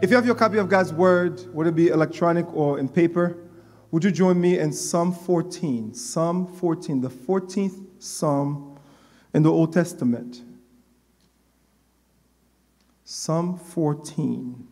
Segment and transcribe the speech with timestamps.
[0.00, 3.36] If you have your copy of God's Word, whether it be electronic or in paper,
[3.90, 5.92] would you join me in Psalm 14?
[5.92, 8.78] Psalm 14, the 14th Psalm
[9.34, 10.42] in the Old Testament.
[13.02, 14.68] Psalm 14.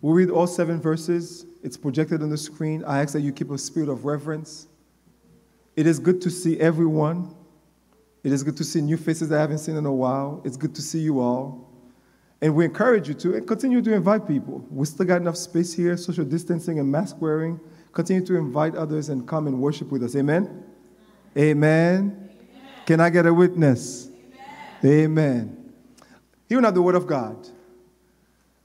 [0.00, 1.44] We'll read all seven verses.
[1.64, 2.84] It's projected on the screen.
[2.84, 4.68] I ask that you keep a spirit of reverence.
[5.74, 7.34] It is good to see everyone.
[8.24, 10.40] It is good to see new faces I haven't seen in a while.
[10.44, 11.68] It's good to see you all.
[12.40, 14.64] And we encourage you to and continue to invite people.
[14.70, 17.60] We still got enough space here, social distancing and mask wearing.
[17.92, 20.16] Continue to invite others and come and worship with us.
[20.16, 20.64] Amen?
[21.36, 22.30] Amen.
[22.30, 22.30] Amen.
[22.86, 24.08] Can I get a witness?
[24.84, 25.02] Amen.
[25.04, 25.72] Amen.
[26.48, 27.48] Hear now the word of God.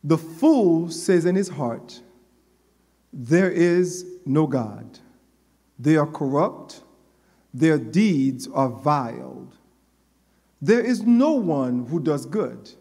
[0.04, 2.02] The fool says in his heart,
[3.12, 5.00] There is no God.
[5.80, 6.84] They are corrupt
[7.54, 9.48] their deeds are vile.
[10.62, 12.72] There is no one who does good.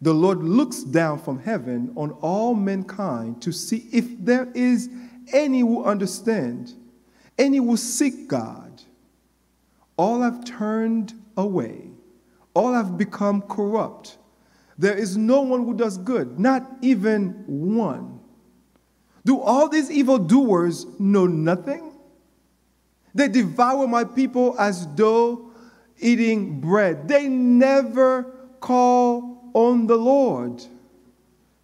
[0.00, 4.88] The Lord looks down from heaven on all mankind to see if there is
[5.32, 6.74] any who understand,
[7.38, 8.82] any who seek God.
[9.96, 11.90] All have turned away,
[12.54, 14.18] all have become corrupt.
[14.78, 18.20] There is no one who does good, not even one.
[19.24, 21.95] Do all these evildoers know nothing?
[23.16, 25.50] They devour my people as though
[25.98, 27.08] eating bread.
[27.08, 28.24] They never
[28.60, 30.62] call on the Lord.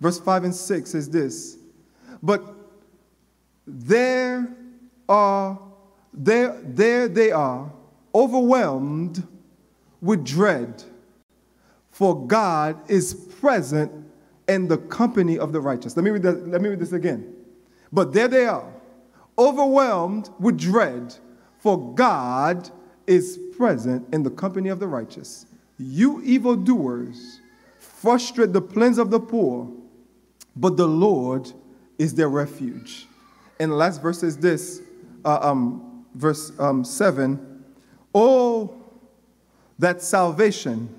[0.01, 1.59] Verse 5 and 6 says this
[2.23, 2.43] But
[3.67, 4.49] there
[5.11, 5.61] are,
[6.15, 7.71] there, there they are,
[8.15, 9.27] overwhelmed
[10.01, 10.83] with dread,
[11.91, 13.93] for God is present
[14.49, 15.99] in the company of the righteous.
[15.99, 17.35] Let me read, that, let me read this again.
[17.93, 18.73] But there they are,
[19.39, 21.15] overwhelmed with dread
[21.63, 22.69] for God
[23.07, 25.47] is present in the company of the righteous.
[25.79, 27.41] You evildoers
[27.79, 29.71] frustrate the plans of the poor,
[30.57, 31.53] but the Lord
[31.99, 33.07] is their refuge.
[33.61, 34.83] And the last verse is this
[35.25, 37.65] uh, um, verse um, 7
[38.13, 38.75] Oh,
[39.79, 40.93] that salvation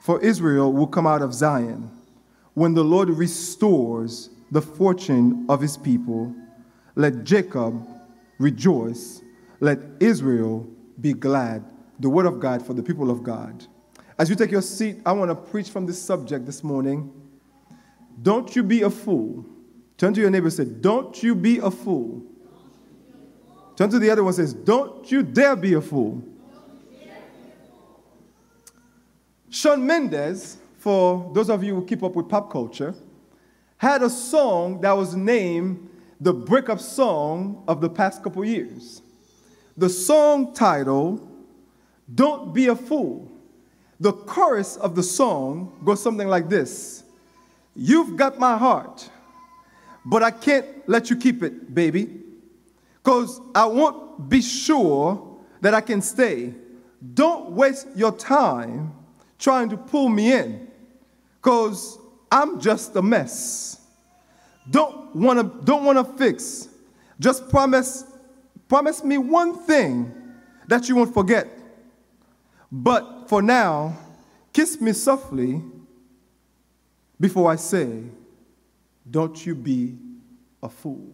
[0.00, 1.90] for Israel will come out of Zion
[2.54, 6.34] when the Lord restores the fortune of his people.
[6.94, 7.86] Let Jacob
[8.38, 9.20] rejoice
[9.60, 10.66] let Israel
[11.00, 11.64] be glad.
[12.00, 13.66] The word of God for the people of God.
[14.18, 17.12] As you take your seat, I want to preach from this subject this morning.
[18.22, 19.44] Don't you be a fool.
[19.96, 22.22] Turn to your neighbor and say, Don't you be a fool.
[23.76, 26.22] Turn to the other one and says, Don't you dare be a fool.
[29.50, 32.94] Shawn Mendes, for those of you who keep up with pop culture,
[33.76, 35.88] had a song that was named
[36.20, 39.02] the breakup song of the past couple years.
[39.76, 41.20] The song title,
[42.14, 43.30] Don't Be a Fool.
[43.98, 47.04] The chorus of the song goes something like this
[47.74, 49.08] You've got my heart,
[50.04, 52.20] but I can't let you keep it, baby,
[53.02, 56.54] because I won't be sure that I can stay.
[57.14, 58.92] Don't waste your time
[59.38, 60.68] trying to pull me in,
[61.42, 61.98] because
[62.30, 63.80] I'm just a mess.
[64.70, 66.68] Don't want to don't want to fix.
[67.18, 68.04] Just promise
[68.74, 70.12] Promise me one thing
[70.66, 71.46] that you won't forget.
[72.72, 73.96] But for now,
[74.52, 75.62] kiss me softly
[77.20, 78.02] before I say,
[79.08, 79.96] Don't you be
[80.60, 81.08] a fool.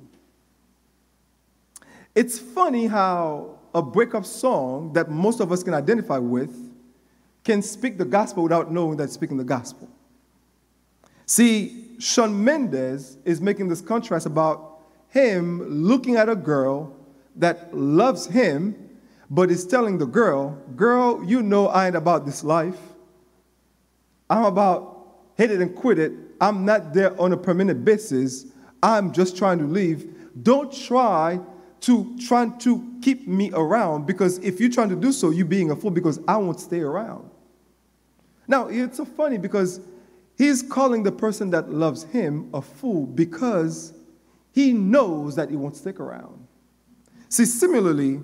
[2.14, 6.56] It's funny how a breakup song that most of us can identify with
[7.44, 9.90] can speak the gospel without knowing that it's speaking the gospel.
[11.26, 16.96] See, Shawn Mendes is making this contrast about him looking at a girl
[17.36, 18.98] that loves him,
[19.30, 22.78] but is telling the girl, Girl, you know I ain't about this life.
[24.28, 25.00] I'm about
[25.36, 26.12] hit it and quit it.
[26.40, 28.46] I'm not there on a permanent basis.
[28.82, 30.14] I'm just trying to leave.
[30.42, 31.40] Don't try
[31.80, 35.70] to try to keep me around because if you're trying to do so, you're being
[35.70, 37.30] a fool because I won't stay around.
[38.46, 39.80] Now, it's so funny because
[40.36, 43.94] he's calling the person that loves him a fool because
[44.52, 46.39] he knows that he won't stick around.
[47.30, 48.20] See, similarly,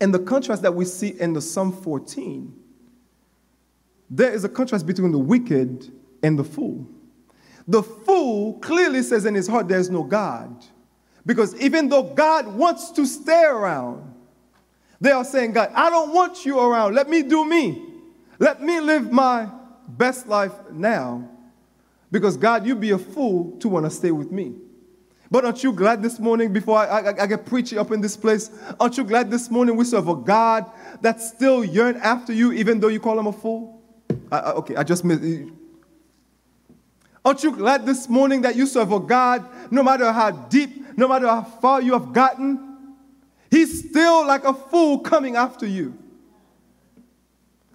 [0.00, 2.54] in the contrast that we see in the Psalm 14,
[4.10, 5.90] there is a contrast between the wicked
[6.22, 6.86] and the fool.
[7.66, 10.64] The fool clearly says in his heart there's no God.
[11.24, 14.14] Because even though God wants to stay around,
[15.00, 16.94] they are saying, God, I don't want you around.
[16.94, 17.82] Let me do me.
[18.38, 19.48] Let me live my
[19.88, 21.26] best life now.
[22.10, 24.56] Because God, you'd be a fool to want to stay with me.
[25.34, 28.16] But aren't you glad this morning, before I, I, I, get preaching up in this
[28.16, 30.64] place, aren't you glad this morning we serve a God
[31.00, 33.82] that still yearn after you, even though you call him a fool?
[34.30, 35.50] I, I, okay, I just missed.
[37.24, 41.08] Aren't you glad this morning that you serve a God, no matter how deep, no
[41.08, 42.94] matter how far you have gotten,
[43.50, 45.98] He's still like a fool coming after you.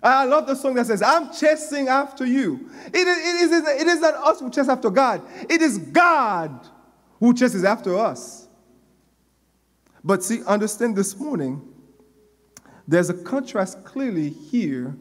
[0.01, 2.69] I love the song that says, I'm chasing after you.
[2.85, 6.57] It is, it, is, it is not us who chase after God, it is God
[7.19, 8.48] who chases after us.
[10.04, 11.62] But see, understand this morning,
[12.88, 14.95] there's a contrast clearly here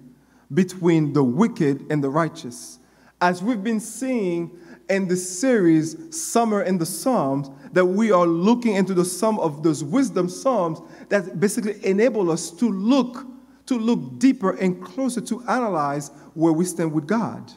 [0.53, 2.79] between the wicked and the righteous.
[3.21, 4.51] As we've been seeing
[4.89, 9.63] in the series Summer in the Psalms, that we are looking into the sum of
[9.63, 10.81] those wisdom psalms
[11.11, 13.27] that basically enable us to look
[13.67, 17.53] to look deeper and closer to analyze where we stand with God.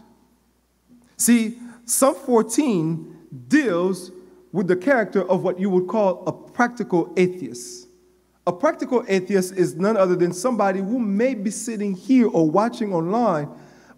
[1.15, 4.11] See, Psalm 14 deals
[4.51, 7.87] with the character of what you would call a practical atheist.
[8.47, 12.93] A practical atheist is none other than somebody who may be sitting here or watching
[12.93, 13.49] online,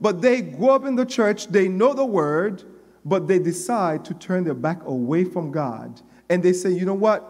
[0.01, 2.63] but they grew up in the church, they know the word,
[3.05, 6.01] but they decide to turn their back away from God.
[6.29, 7.29] And they say, you know what?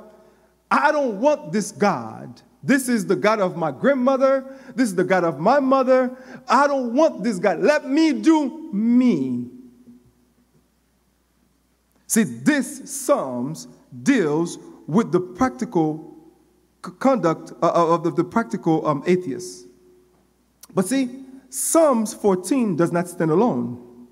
[0.71, 2.41] I don't want this God.
[2.63, 4.57] This is the God of my grandmother.
[4.75, 6.17] This is the God of my mother.
[6.47, 7.59] I don't want this God.
[7.59, 9.49] Let me do me.
[12.13, 13.67] See, this Psalms
[14.03, 16.15] deals with the practical
[16.99, 19.65] conduct uh, uh, of the, practical um, atheists.
[20.75, 24.05] But see, Psalms 14 does not stand alone.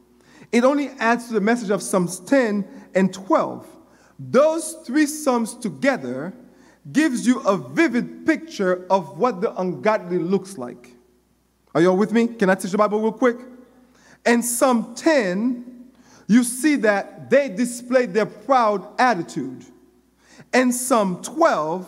[0.52, 3.68] It only adds to the message of Psalms 10 and 12.
[4.18, 6.34] Those three Psalms together
[6.92, 10.96] gives you a vivid picture of what the ungodly looks like.
[11.76, 12.30] Are y'all with me?
[12.30, 13.38] Can I teach the Bible real quick?
[14.26, 15.81] And Psalm 10,
[16.32, 19.66] you see that they displayed their proud attitude.
[20.54, 21.88] In Psalm 12,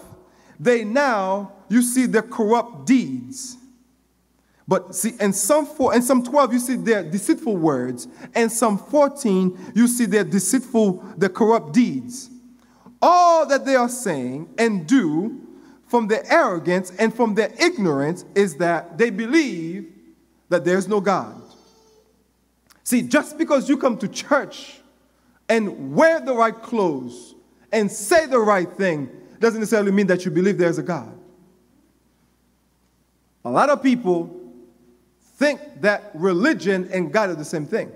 [0.59, 3.57] they now, you see their corrupt deeds.
[4.67, 8.07] But see, in Psalm, 4, in Psalm 12, you see their deceitful words.
[8.35, 12.29] In Psalm 14, you see their deceitful, their corrupt deeds
[13.03, 15.41] all that they are saying and do
[15.87, 19.91] from their arrogance and from their ignorance is that they believe
[20.47, 21.42] that there's no God.
[22.83, 24.79] See, just because you come to church
[25.47, 27.35] and wear the right clothes
[27.71, 29.09] and say the right thing
[29.39, 31.17] doesn't necessarily mean that you believe there's a God.
[33.45, 34.39] A lot of people
[35.35, 37.91] think that religion and God are the same thing.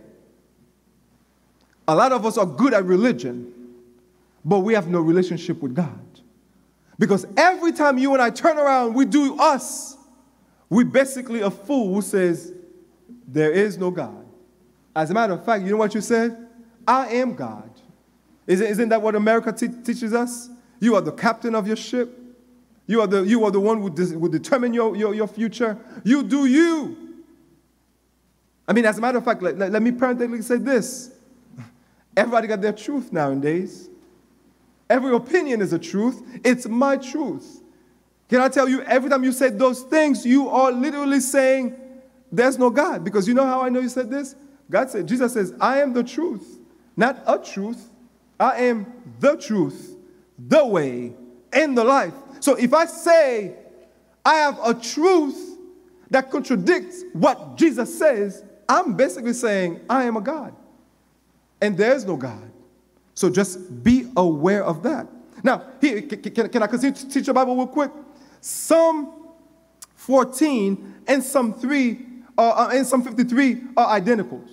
[1.87, 3.53] A lot of us are good at religion,
[4.43, 5.99] but we have no relationship with God.
[6.99, 9.95] Because every time you and I turn around, we do us.
[10.69, 12.53] We basically a fool who says,
[13.27, 14.26] There is no God.
[14.97, 16.47] As a matter of fact, you know what you said?
[16.87, 17.69] I am God.
[18.47, 20.49] Isn't that what America teaches us?
[20.79, 22.17] You are the captain of your ship.
[22.87, 25.77] You are the, you are the one who will determine your, your, your future.
[26.03, 26.97] You do you.
[28.67, 31.11] I mean, as a matter of fact, let, let, let me parenthetically say this.
[32.15, 33.89] Everybody got their truth nowadays.
[34.89, 36.23] Every opinion is a truth.
[36.43, 37.61] It's my truth.
[38.29, 41.75] Can I tell you, every time you say those things, you are literally saying,
[42.31, 43.03] There's no God.
[43.03, 44.35] Because you know how I know you said this?
[44.69, 46.59] God said, Jesus says, I am the truth,
[46.95, 47.89] not a truth.
[48.39, 48.85] I am
[49.19, 49.95] the truth,
[50.37, 51.13] the way,
[51.51, 52.13] and the life.
[52.39, 53.55] So if I say
[54.23, 55.57] I have a truth
[56.09, 60.53] that contradicts what Jesus says, I'm basically saying I am a God.
[61.61, 62.51] And there's no God.
[63.15, 65.07] So just be aware of that.
[65.43, 67.91] Now, here, can, can I continue to teach the Bible real quick?
[68.41, 69.13] Psalm
[69.95, 72.05] 14 and Psalm 3
[72.37, 74.43] uh, and Psalm 53 are identical.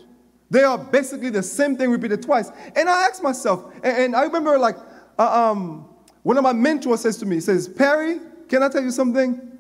[0.55, 2.49] They are basically the same thing repeated twice.
[2.77, 4.77] And I asked myself, and, and I remember like
[5.19, 5.89] uh, um,
[6.23, 9.51] one of my mentors says to me, he says, Perry, can I tell you something?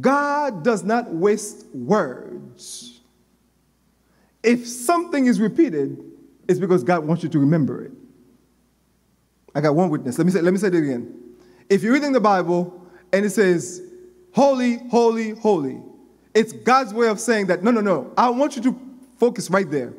[0.00, 3.02] God does not waste words.
[4.42, 6.02] If something is repeated,
[6.48, 7.92] it's because God wants you to remember it.
[9.54, 10.16] I got one witness.
[10.16, 11.14] Let me say, let me say it again.
[11.68, 13.82] If you're reading the Bible and it says,
[14.32, 15.82] holy, holy, holy,
[16.32, 18.80] it's God's way of saying that, no, no, no, I want you to
[19.18, 19.92] focus right there.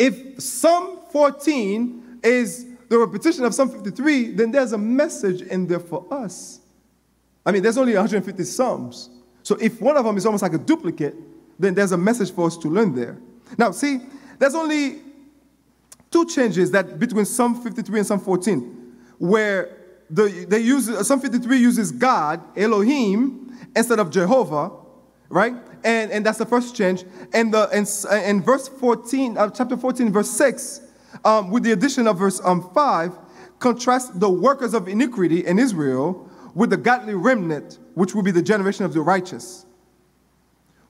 [0.00, 5.78] If Psalm 14 is the repetition of Psalm 53, then there's a message in there
[5.78, 6.60] for us.
[7.44, 9.10] I mean, there's only 150 Psalms.
[9.42, 11.14] So if one of them is almost like a duplicate,
[11.58, 13.18] then there's a message for us to learn there.
[13.58, 14.00] Now, see,
[14.38, 15.00] there's only
[16.10, 19.76] two changes that between Psalm 53 and Psalm 14, where
[20.08, 24.70] the, they use Psalm 53 uses God, Elohim, instead of Jehovah,
[25.30, 25.54] right?
[25.82, 27.04] And, and that's the first change.
[27.32, 30.82] And the and, and verse 14, uh, chapter 14, verse 6,
[31.24, 33.18] um, with the addition of verse um, 5,
[33.58, 38.42] contrasts the workers of iniquity in Israel with the godly remnant, which will be the
[38.42, 39.64] generation of the righteous.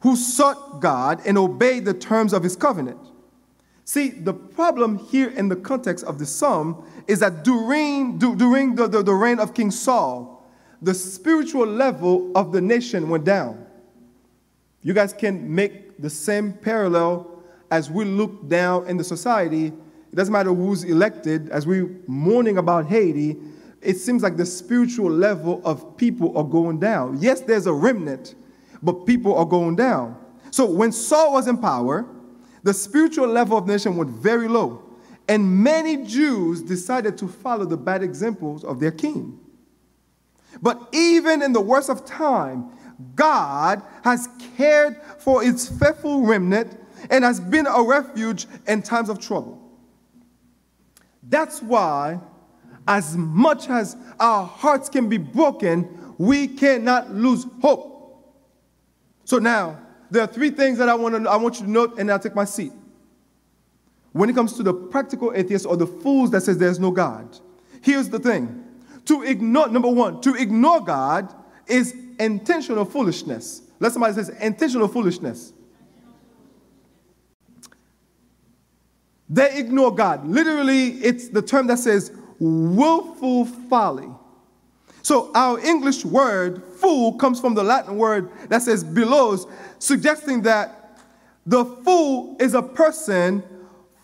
[0.01, 2.99] who sought God and obeyed the terms of his covenant.
[3.85, 8.87] See, the problem here in the context of the psalm is that during, during the,
[8.87, 10.49] the, the reign of King Saul,
[10.81, 13.67] the spiritual level of the nation went down.
[14.83, 19.67] You guys can make the same parallel as we look down in the society.
[19.67, 23.37] It doesn't matter who's elected, as we're mourning about Haiti,
[23.83, 27.19] it seems like the spiritual level of people are going down.
[27.21, 28.35] Yes, there's a remnant,
[28.83, 30.17] but people are going down.
[30.51, 32.07] So when Saul was in power,
[32.63, 34.83] the spiritual level of the nation went very low.
[35.29, 39.39] And many Jews decided to follow the bad examples of their king.
[40.61, 42.71] But even in the worst of time,
[43.15, 46.79] God has cared for its faithful remnant
[47.11, 49.59] and has been a refuge in times of trouble.
[51.23, 52.21] That's why,
[52.87, 57.89] as much as our hearts can be broken, we cannot lose hope.
[59.25, 59.79] So now,
[60.11, 62.19] there are three things that I want, to, I want you to note, and I'll
[62.19, 62.73] take my seat.
[64.13, 67.39] When it comes to the practical atheists or the fools that says there's no God,
[67.81, 68.65] here's the thing.
[69.07, 71.33] To ignore, number one, to ignore God
[71.67, 73.63] is intentional foolishness.
[73.81, 75.53] Let somebody says intentional foolishness.
[79.29, 80.27] They ignore God.
[80.27, 84.09] Literally, it's the term that says willful folly.
[85.03, 90.99] So our English word fool comes from the Latin word that says belos, suggesting that
[91.47, 93.43] the fool is a person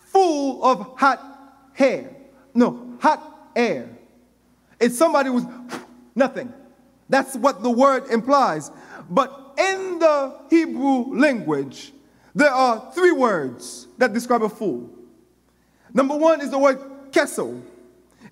[0.06, 2.16] full of hot hair.
[2.54, 3.90] No, hot air.
[4.80, 5.44] It's somebody who's
[6.14, 6.52] nothing.
[7.08, 8.70] That's what the word implies.
[9.08, 11.92] But in the Hebrew language,
[12.34, 14.90] there are three words that describe a fool.
[15.94, 16.78] Number one is the word
[17.10, 17.62] kesel.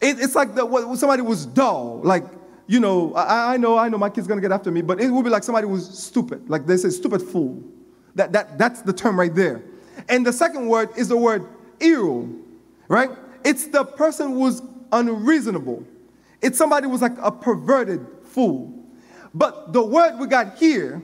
[0.00, 2.24] It, it's like the, somebody was dull, like
[2.66, 5.10] you know, I, I, know, I know my kid's gonna get after me, but it
[5.10, 7.62] would be like somebody was stupid, like they say, stupid fool.
[8.14, 9.62] That, that, that's the term right there.
[10.08, 11.46] And the second word is the word
[11.78, 12.40] iru,
[12.88, 13.10] right?
[13.44, 14.62] It's the person who's
[14.92, 15.84] unreasonable.
[16.40, 18.72] It's somebody who's like a perverted fool.
[19.32, 21.00] But the word we got here,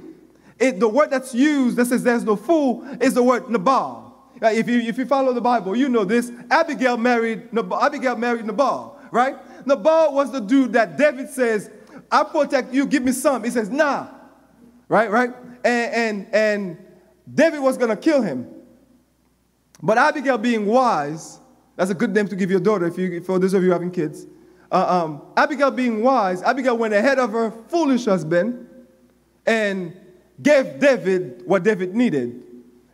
[0.58, 4.08] it, the word that's used that says there's no fool is the word Nabal.
[4.42, 6.32] If you, if you follow the Bible, you know this.
[6.50, 9.36] Abigail married, Nabal, Abigail married Nabal, right?
[9.66, 11.70] Nabal was the dude that David says,
[12.10, 13.44] I protect you, give me some.
[13.44, 14.08] He says, nah.
[14.88, 15.30] Right, right?
[15.64, 16.78] And, and, and
[17.32, 18.46] David was going to kill him.
[19.82, 21.38] But Abigail, being wise,
[21.76, 23.90] that's a good name to give your daughter if you, for those of you having
[23.90, 24.26] kids.
[24.70, 28.68] Uh, um, Abigail, being wise, Abigail went ahead of her foolish husband
[29.46, 29.96] and
[30.40, 32.42] gave David what David needed.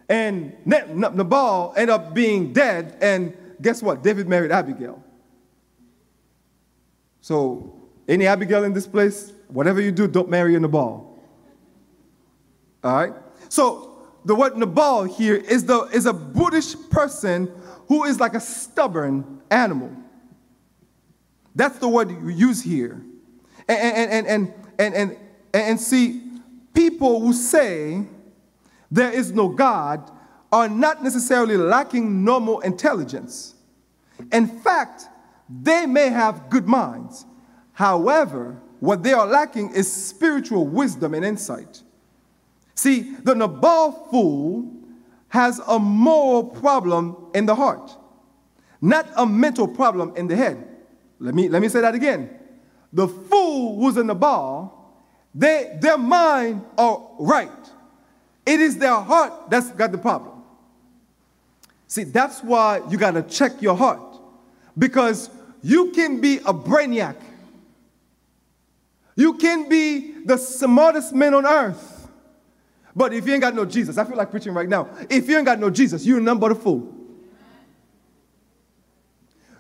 [0.09, 4.03] And Nabal ended up being dead, and guess what?
[4.03, 5.03] David married Abigail.
[7.21, 7.75] So,
[8.09, 11.19] any Abigail in this place, whatever you do, don't marry a Nabal.
[12.85, 13.13] All right?
[13.49, 17.51] So, the word Nabal here is, the, is a Buddhist person
[17.89, 19.91] who is like a stubborn animal.
[21.57, 23.03] That's the word you use here.
[23.67, 25.17] And, and, and, and, and,
[25.55, 26.23] and, see,
[26.75, 28.05] people who say
[28.91, 30.11] there is no God
[30.53, 33.55] are not necessarily lacking normal intelligence.
[34.31, 35.09] In fact,
[35.49, 37.25] they may have good minds.
[37.73, 41.83] However, what they are lacking is spiritual wisdom and insight.
[42.75, 44.71] See, the Nabal fool
[45.29, 47.97] has a moral problem in the heart,
[48.83, 50.76] not a mental problem in the head.
[51.19, 52.31] Let me, let me say that again.
[52.93, 54.73] The fool who's in Nabal,
[55.35, 57.51] they, their mind are right.
[58.45, 60.43] It is their heart that's got the problem.
[61.89, 64.01] See, that's why you got to check your heart.
[64.79, 65.31] Because
[65.63, 67.17] you can be a brainiac.
[69.15, 72.09] You can be the smartest man on earth.
[72.95, 74.89] But if you ain't got no Jesus, I feel like preaching right now.
[75.11, 76.95] If you ain't got no Jesus, you're none but a fool.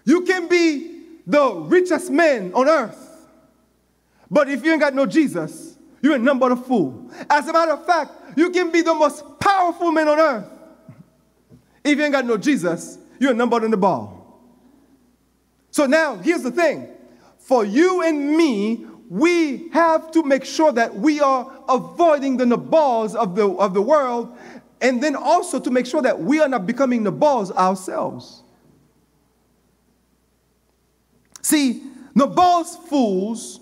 [0.04, 0.95] You can be
[1.26, 3.26] the richest man on earth.
[4.30, 7.10] But if you ain't got no Jesus, you're none but a fool.
[7.28, 10.50] As a matter of fact, you can be the most powerful man on earth.
[11.84, 14.40] If you ain't got no Jesus, you're none but in the ball.
[15.70, 16.88] So now, here's the thing
[17.38, 23.14] for you and me, we have to make sure that we are avoiding the nabals
[23.14, 24.36] of the, of the world,
[24.80, 28.42] and then also to make sure that we are not becoming nabals ourselves.
[31.56, 31.80] See,
[32.14, 33.60] nabals fools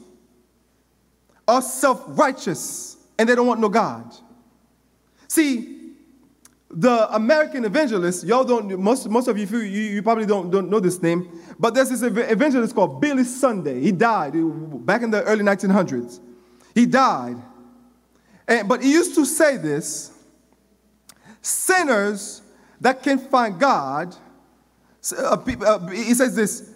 [1.46, 4.12] are self righteous and they don't want no God.
[5.28, 5.92] See,
[6.68, 10.80] the American evangelist, y'all don't, most, most of you, you, you probably don't, don't know
[10.80, 13.80] this name, but there's this evangelist called Billy Sunday.
[13.80, 14.32] He died
[14.84, 16.18] back in the early 1900s.
[16.74, 17.36] He died.
[18.48, 20.10] And, but he used to say this
[21.42, 22.42] sinners
[22.80, 24.16] that can find God,
[25.16, 26.73] uh, uh, he says this,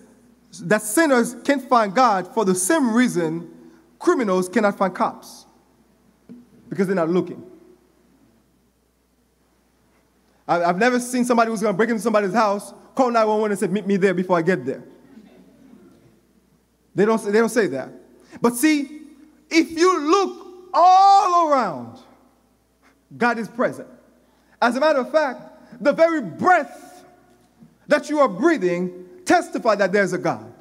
[0.62, 3.50] that sinners can't find God for the same reason
[3.98, 5.46] criminals cannot find cops
[6.68, 7.44] because they're not looking.
[10.46, 13.66] I've never seen somebody who's going to break into somebody's house, call 911 and say,
[13.66, 14.82] Meet me there before I get there.
[16.94, 17.90] They don't, they don't say that.
[18.40, 19.02] But see,
[19.50, 21.98] if you look all around,
[23.16, 23.88] God is present.
[24.60, 27.04] As a matter of fact, the very breath
[27.86, 30.52] that you are breathing testify that there's a God.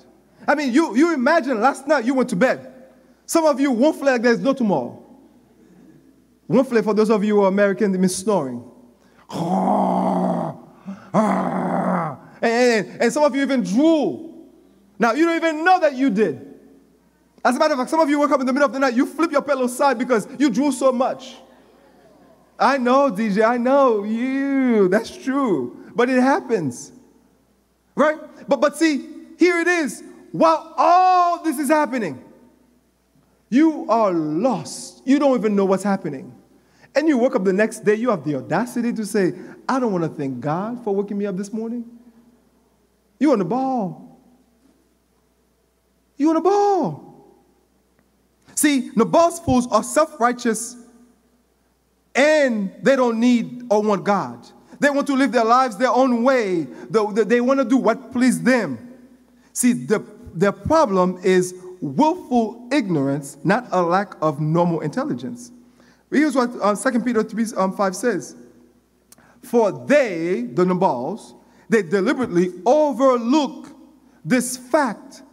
[0.48, 2.74] I mean, you, you imagine last night you went to bed.
[3.26, 5.04] Some of you won't feel like there's no tomorrow.
[6.48, 8.64] Won't feel for those of you who are American, they mean snoring.
[9.30, 10.58] and,
[12.42, 14.48] and, and some of you even drool.
[15.00, 16.46] Now, you don't even know that you did.
[17.44, 18.80] As a matter of fact, some of you wake up in the middle of the
[18.80, 21.36] night, you flip your pillow side because you drool so much.
[22.60, 24.88] I know, DJ, I know you.
[24.88, 25.92] That's true.
[25.96, 26.94] But it happens.
[27.98, 28.20] Right?
[28.48, 30.04] But but see, here it is.
[30.32, 32.24] While all this is happening,
[33.50, 35.02] you are lost.
[35.04, 36.32] You don't even know what's happening.
[36.94, 39.34] And you wake up the next day, you have the audacity to say,
[39.68, 41.86] I don't want to thank God for waking me up this morning.
[43.20, 44.20] You on the ball.
[46.18, 47.36] You on the ball.
[48.54, 50.78] See, Nabal's fools are self righteous
[52.14, 54.48] and they don't need or want God.
[54.80, 56.64] They want to live their lives their own way.
[56.90, 58.94] They want to do what pleases them.
[59.54, 60.06] See, the,
[60.36, 65.52] the problem is willful ignorance, not a lack of normal intelligence.
[66.12, 68.36] Here's what uh, 2 Peter 3 um, 5 says
[69.42, 71.34] For they, the Nabals,
[71.70, 73.70] they deliberately overlook
[74.24, 75.24] this fact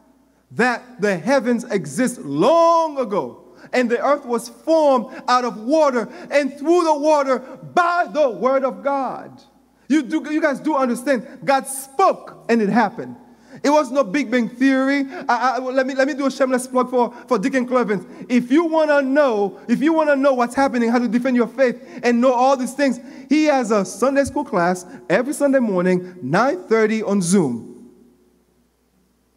[0.52, 3.43] that the heavens exist long ago
[3.74, 8.64] and the earth was formed out of water and through the water by the word
[8.64, 9.42] of God.
[9.88, 11.40] You, do, you guys do understand.
[11.44, 13.16] God spoke and it happened.
[13.62, 15.06] It was no Big Bang Theory.
[15.28, 18.04] I, I, let, me, let me do a shameless plug for, for Deacon Clevens.
[18.28, 21.37] If you want to know, if you want to know what's happening, how to defend
[21.37, 25.60] your faith, and know all these things, he has a Sunday school class every Sunday
[25.60, 27.90] morning, 9.30 on Zoom.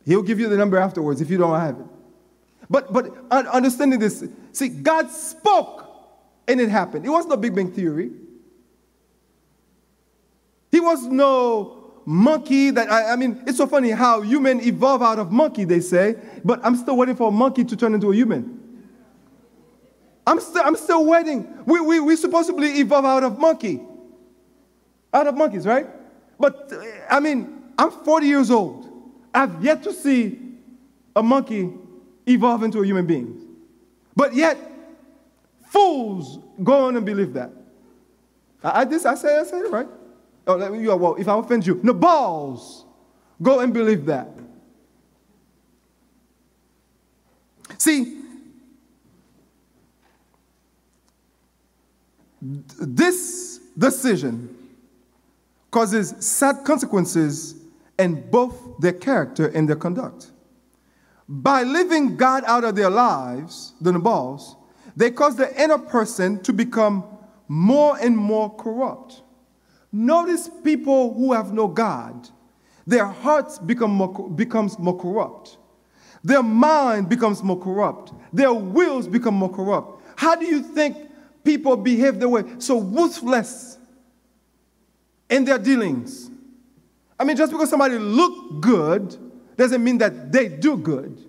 [0.04, 1.86] He'll give you the number afterwards if you don't have it.
[2.70, 5.86] But, but understanding this, see, God spoke
[6.48, 7.06] and it happened.
[7.06, 8.12] It was no Big Bang Theory.
[10.72, 15.20] He was no monkey that, I, I mean, it's so funny how human evolve out
[15.20, 18.16] of monkey, they say, but I'm still waiting for a monkey to turn into a
[18.16, 18.58] human.
[20.26, 21.48] I'm still, I'm still waiting.
[21.66, 22.50] We, we, we're supposed
[22.80, 23.82] evolve out of monkey.
[25.14, 25.88] Out of monkeys, right?
[26.38, 26.72] But,
[27.10, 28.86] I mean, I'm 40 years old.
[29.34, 30.40] I've yet to see
[31.16, 31.74] a monkey
[32.28, 33.46] evolve into a human being.
[34.16, 34.58] But yet,
[35.70, 37.52] fools go on and believe that.
[38.64, 39.88] I, I, this, I said, I said it right.
[40.46, 42.86] Oh, you are, well, if I offend you, Nabals
[43.42, 44.30] go and believe that.
[47.78, 48.22] See,
[52.42, 54.56] this decision
[55.70, 57.56] causes sad consequences
[58.00, 60.32] in both their character and their conduct.
[61.30, 64.56] By leaving God out of their lives, the Nabals,
[64.96, 67.04] they cause the inner person to become
[67.48, 69.22] more and more corrupt.
[69.92, 72.30] Notice people who have no God,
[72.86, 75.58] their hearts become more, becomes more corrupt.
[76.24, 78.14] Their mind becomes more corrupt.
[78.34, 80.02] Their wills become more corrupt.
[80.16, 80.98] How do you think
[81.44, 82.44] people behave their way?
[82.60, 83.78] So ruthless
[85.30, 86.30] in their dealings.
[87.20, 89.18] I mean, just because somebody look good
[89.58, 91.24] doesn't mean that they do good.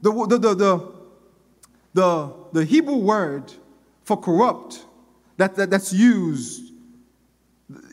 [0.00, 0.92] The, the, the,
[1.94, 3.52] the, the, Hebrew word
[4.04, 4.84] for corrupt
[5.36, 6.72] that, that, that's used,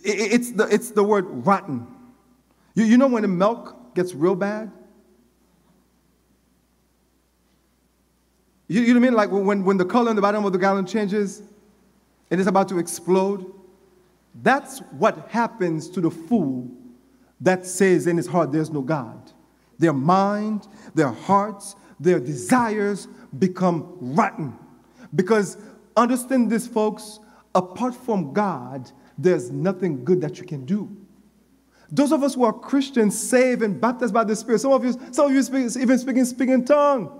[0.03, 1.87] it, it's, the, it's the word rotten.
[2.75, 4.71] You, you know when the milk gets real bad?
[8.67, 9.13] You, you know what I mean?
[9.15, 11.41] Like when, when the color in the bottom of the gallon changes
[12.29, 13.51] and it's about to explode?
[14.41, 16.71] That's what happens to the fool
[17.41, 19.31] that says in his heart there's no God.
[19.77, 24.57] Their mind, their hearts, their desires become rotten.
[25.13, 25.57] Because
[25.95, 27.19] understand this, folks,
[27.53, 30.95] apart from God, there's nothing good that you can do.
[31.91, 34.99] Those of us who are Christians, saved and baptized by the Spirit, some of you,
[35.11, 37.19] some of you speak, even speaking, speaking tongue,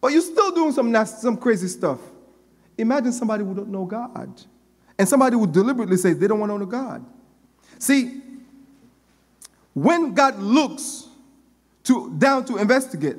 [0.00, 1.98] but you're still doing some nasty, some crazy stuff.
[2.76, 4.42] Imagine somebody who don't know God.
[4.98, 7.04] And somebody would deliberately say they don't want to know God.
[7.78, 8.22] See,
[9.72, 11.08] when God looks
[11.84, 13.16] to, down to investigate,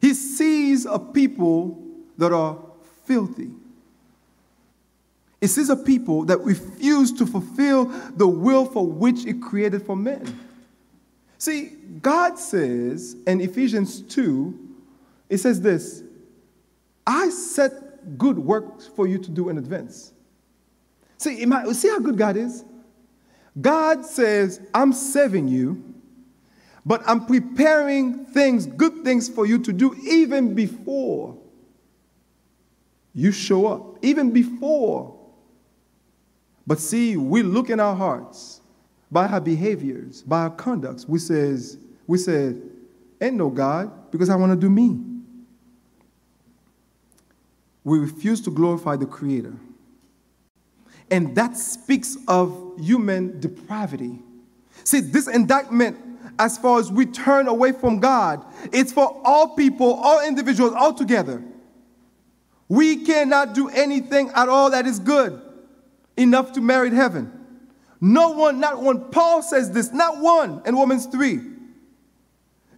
[0.00, 1.82] He sees a people
[2.18, 2.58] that are
[3.04, 3.50] filthy.
[5.40, 9.96] He sees a people that refuse to fulfill the will for which He created for
[9.96, 10.38] men.
[11.36, 14.58] See, God says in Ephesians 2,
[15.28, 16.02] it says this
[17.06, 20.12] I set good works for you to do in advance.
[21.22, 22.64] See, see how good God is?
[23.60, 25.94] God says, I'm saving you,
[26.84, 31.38] but I'm preparing things, good things for you to do even before
[33.14, 35.16] you show up, even before.
[36.66, 38.60] But see, we look in our hearts
[39.10, 41.06] by our behaviors, by our conducts.
[41.06, 42.60] We says, we said,
[43.20, 44.98] ain't no God because I want to do me.
[47.84, 49.54] We refuse to glorify the Creator.
[51.12, 54.18] And that speaks of human depravity.
[54.82, 55.98] See, this indictment,
[56.38, 60.94] as far as we turn away from God, it's for all people, all individuals, all
[60.94, 61.44] together.
[62.66, 65.38] We cannot do anything at all that is good
[66.16, 67.30] enough to merit heaven.
[68.00, 69.10] No one, not one.
[69.10, 71.40] Paul says this, not one in Romans 3.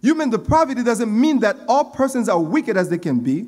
[0.01, 3.47] Human depravity doesn't mean that all persons are wicked as they can be,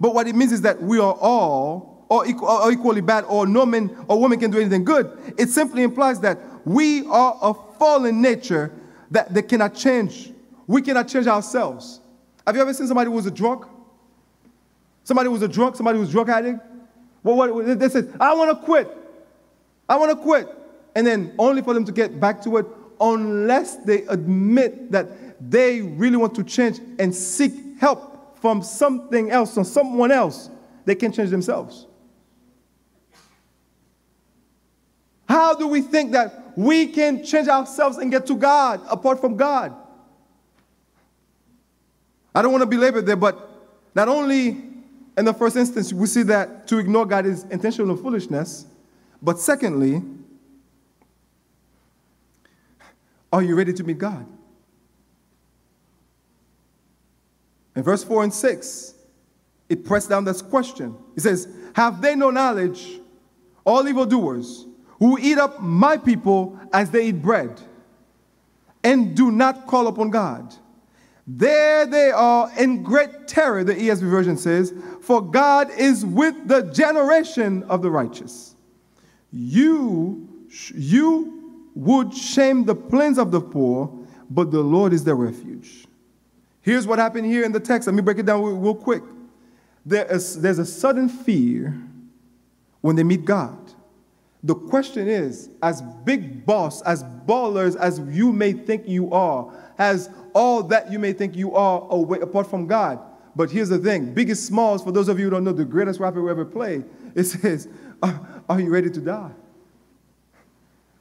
[0.00, 3.46] but what it means is that we are all or, equal, or equally bad, or
[3.46, 5.34] no man or woman can do anything good.
[5.38, 8.72] It simply implies that we are a fallen nature
[9.10, 10.32] that they cannot change.
[10.66, 12.00] We cannot change ourselves.
[12.46, 13.64] Have you ever seen somebody who was a drunk?
[15.04, 16.60] Somebody who was a drunk, somebody who was drug addict.
[17.22, 18.94] Well, what, they said, I want to quit.
[19.88, 20.48] I want to quit.
[20.94, 22.66] And then only for them to get back to it
[23.00, 25.06] unless they admit that
[25.50, 30.50] they really want to change and seek help from something else, from someone else,
[30.84, 31.86] they can change themselves.
[35.28, 39.36] How do we think that we can change ourselves and get to God apart from
[39.36, 39.74] God?
[42.34, 43.48] I don't want to belabor there, but
[43.94, 44.48] not only
[45.16, 48.66] in the first instance we see that to ignore God is intentional foolishness,
[49.20, 50.02] but secondly,
[53.32, 54.26] are you ready to meet God?
[57.76, 58.94] In verse 4 and 6,
[59.68, 60.96] it pressed down this question.
[61.16, 63.00] It says, Have they no knowledge,
[63.64, 64.67] all evildoers?
[64.98, 67.60] Who eat up my people as they eat bread,
[68.82, 70.54] and do not call upon God.
[71.26, 76.62] There they are in great terror, the ESV version says, for God is with the
[76.62, 78.54] generation of the righteous.
[79.30, 80.26] You,
[80.74, 83.92] you would shame the plans of the poor,
[84.30, 85.86] but the Lord is their refuge.
[86.62, 87.86] Here's what happened here in the text.
[87.86, 89.02] Let me break it down real quick.
[89.84, 91.78] There is, there's a sudden fear
[92.80, 93.58] when they meet God.
[94.42, 100.10] The question is, as big boss, as ballers as you may think you are, as
[100.32, 103.00] all that you may think you are away apart from God.
[103.34, 106.00] But here's the thing Biggie Smalls, for those of you who don't know, the greatest
[106.00, 107.68] rapper who ever played, it says,
[108.48, 109.32] Are you ready to die?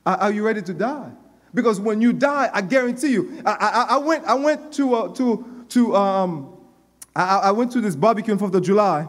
[0.06, 1.12] Are you ready to die?
[1.54, 5.14] Because when you die, I guarantee you, I, I, I went, I went to, uh,
[5.16, 6.58] to, to um,
[7.16, 9.08] I, I, went to this barbecue on 4th of July,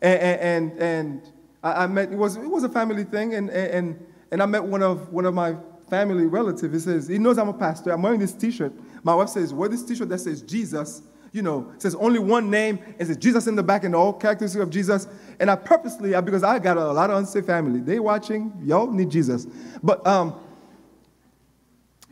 [0.00, 1.32] and, and, and
[1.64, 4.62] I, I, met, it was, it was a family thing, and, and, and I met
[4.62, 5.56] one of, one of my
[5.90, 6.72] family relatives.
[6.72, 7.90] He says, he knows I'm a pastor.
[7.90, 8.72] I'm wearing this t-shirt.
[9.02, 11.02] My wife says, wear this t-shirt that says Jesus.
[11.32, 12.78] You know, says only one name.
[12.96, 15.08] It says Jesus in the back and all characteristics of Jesus.
[15.40, 17.80] And I purposely, because I got a lot of unsafe family.
[17.80, 19.46] They watching, y'all need Jesus.
[19.82, 20.38] But um,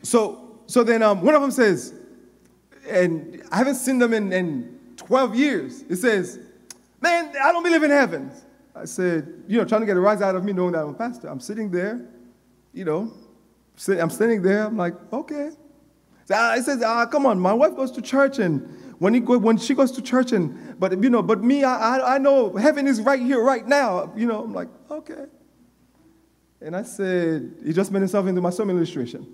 [0.03, 1.93] so so then um, one of them says,
[2.89, 5.83] and I haven't seen them in, in 12 years.
[5.83, 6.39] It says,
[7.01, 8.33] man, I don't believe in heaven.
[8.75, 10.91] I said, you know, trying to get a rise out of me knowing that I'm
[10.91, 11.29] a pastor.
[11.29, 12.07] I'm sitting there,
[12.73, 13.13] you know,
[13.89, 14.67] I'm standing there.
[14.67, 15.51] I'm like, okay.
[16.25, 19.37] So I said, ah, come on, my wife goes to church and when, he go,
[19.37, 22.55] when she goes to church and, but you know, but me, I, I, I know
[22.55, 24.13] heaven is right here, right now.
[24.17, 25.25] You know, I'm like, okay.
[26.61, 29.27] And I said, he just made himself into my sermon illustration.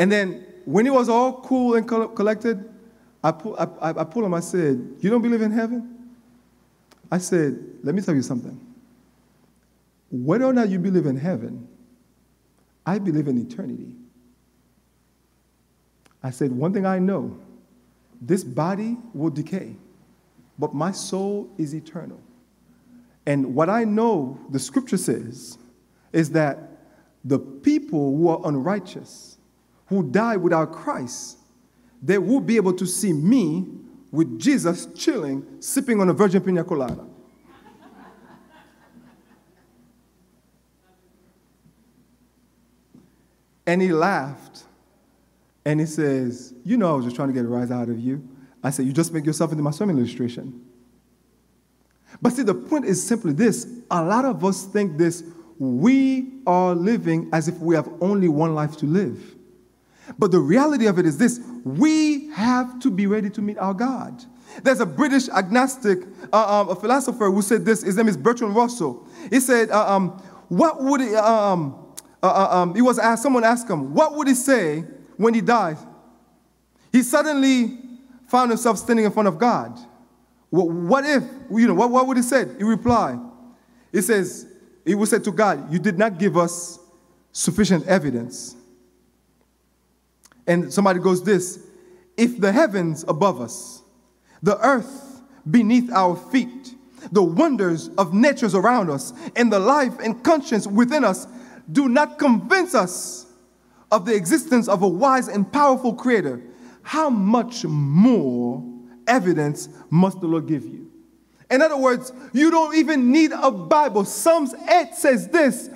[0.00, 2.68] And then when he was all cool and collected,
[3.22, 6.01] I, pull, I, I pulled him, I said, you don't believe in heaven?
[7.12, 8.58] I said, let me tell you something.
[10.10, 11.68] Whether or not you believe in heaven,
[12.86, 13.92] I believe in eternity.
[16.22, 17.38] I said, one thing I know
[18.18, 19.76] this body will decay,
[20.58, 22.18] but my soul is eternal.
[23.26, 25.58] And what I know the scripture says
[26.14, 26.58] is that
[27.26, 29.36] the people who are unrighteous,
[29.88, 31.36] who die without Christ,
[32.02, 33.66] they will be able to see me
[34.12, 37.06] with Jesus chilling, sipping on a virgin pina colada.
[43.66, 44.64] and he laughed
[45.64, 47.98] and he says, You know, I was just trying to get a rise out of
[47.98, 48.28] you.
[48.62, 50.64] I said, You just make yourself into my sermon illustration.
[52.20, 55.24] But see, the point is simply this a lot of us think this
[55.58, 59.36] we are living as if we have only one life to live.
[60.18, 63.74] But the reality of it is this we have to be ready to meet our
[63.74, 64.24] God.
[64.62, 66.00] There's a British agnostic,
[66.32, 67.82] uh, um, a philosopher who said this.
[67.82, 69.06] His name is Bertrand Russell.
[69.30, 70.10] He said, uh, um,
[70.48, 71.74] "What would he, um,
[72.22, 73.22] uh, uh, um, he was asked?
[73.22, 74.84] Someone asked him, what would he say
[75.16, 75.78] when he died?
[76.90, 77.78] He suddenly
[78.26, 79.78] found himself standing in front of God.
[80.50, 81.24] What, what if?
[81.50, 82.46] You know, what, what would he say?
[82.58, 83.18] He replied,
[83.90, 84.46] he says,
[84.84, 86.78] he would say to God, "You did not give us
[87.32, 88.56] sufficient evidence."
[90.46, 91.58] And somebody goes this:
[92.16, 93.82] If the heavens above us
[94.42, 96.74] the earth beneath our feet,
[97.10, 101.26] the wonders of natures around us, and the life and conscience within us
[101.70, 103.26] do not convince us
[103.90, 106.40] of the existence of a wise and powerful creator,
[106.82, 108.64] how much more
[109.06, 110.90] evidence must the Lord give you?
[111.50, 114.04] In other words, you don't even need a Bible.
[114.04, 115.70] Psalms 8 says this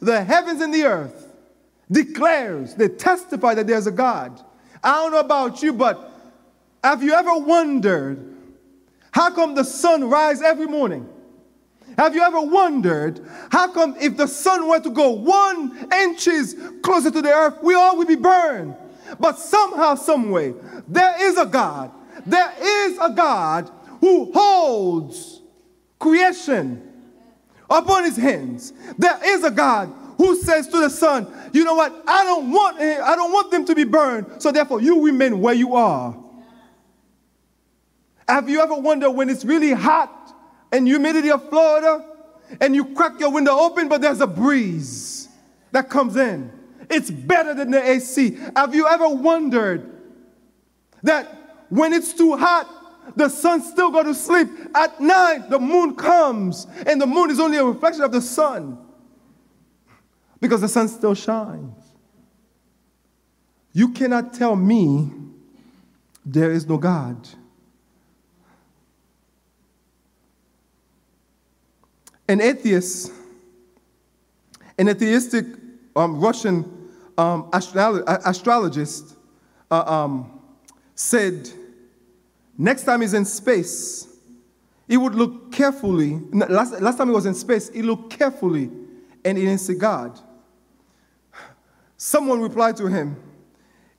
[0.00, 1.34] the heavens and the earth
[1.90, 4.42] declares, they testify that there's a God.
[4.82, 6.10] I don't know about you, but
[6.82, 8.36] have you ever wondered
[9.12, 11.08] how come the sun rises every morning?
[11.98, 17.10] Have you ever wondered how come if the sun were to go one inches closer
[17.10, 18.76] to the earth, we all would be burned?
[19.18, 20.54] But somehow, some way,
[20.86, 21.90] there is a God.
[22.24, 25.42] There is a God who holds
[25.98, 26.89] creation
[27.70, 28.72] upon his hands.
[28.98, 32.02] There is a God who says to the sun, you know what?
[32.06, 34.42] I don't want I don't want them to be burned.
[34.42, 36.16] So therefore you remain where you are.
[38.28, 40.34] Have you ever wondered when it's really hot
[40.72, 42.04] and humidity of Florida
[42.60, 45.28] and you crack your window open, but there's a breeze
[45.72, 46.52] that comes in?
[46.88, 48.36] It's better than the AC.
[48.56, 49.90] Have you ever wondered
[51.02, 52.68] that when it's too hot,
[53.16, 54.48] the sun still go to sleep.
[54.74, 58.78] At night, the moon comes, and the moon is only a reflection of the sun
[60.40, 61.76] because the sun still shines.
[63.72, 65.10] You cannot tell me
[66.24, 67.28] there is no God.
[72.28, 73.12] An atheist,
[74.78, 75.46] an atheistic
[75.96, 79.16] um, Russian um, astrolo- astrologist
[79.70, 80.40] uh, um,
[80.94, 81.50] said
[82.60, 84.06] next time he's in space,
[84.86, 86.20] he would look carefully.
[86.32, 88.70] Last, last time he was in space, he looked carefully
[89.24, 90.18] and he didn't see God.
[91.96, 93.16] Someone replied to him,